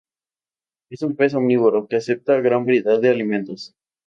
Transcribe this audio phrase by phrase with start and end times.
[0.89, 3.75] Es un pez omnívoro que acepta gran variedad de alimentos.